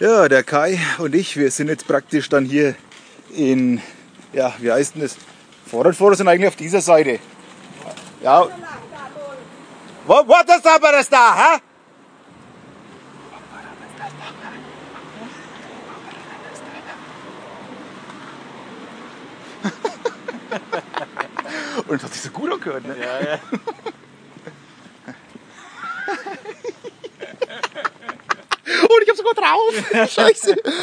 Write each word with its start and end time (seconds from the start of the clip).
Ja, 0.00 0.28
der 0.30 0.42
Kai 0.42 0.80
und 0.96 1.14
ich, 1.14 1.36
wir 1.36 1.50
sind 1.50 1.68
jetzt 1.68 1.86
praktisch 1.86 2.30
dann 2.30 2.46
hier 2.46 2.74
in, 3.34 3.82
ja, 4.32 4.54
wie 4.58 4.72
heißt 4.72 4.94
denn 4.94 5.02
das? 5.02 5.18
Vorderfahrer 5.66 6.14
sind 6.14 6.26
eigentlich 6.26 6.48
auf 6.48 6.56
dieser 6.56 6.80
Seite. 6.80 7.18
Ja. 8.22 8.48
What, 10.06 10.26
what 10.26 10.48
is 10.48 10.64
aber 10.64 10.92
das 10.92 11.10
da, 11.10 11.36
hä? 11.36 11.58
Und 21.88 21.96
das 21.96 22.04
hat 22.04 22.14
sich 22.14 22.22
so 22.22 22.30
gut 22.30 22.50
angehört, 22.50 22.86
ne? 22.86 22.96
Ja, 22.98 23.20
ja. 23.32 23.38
Sogar 29.30 29.52
drauf. 29.52 30.10
Scheiße. 30.10 30.56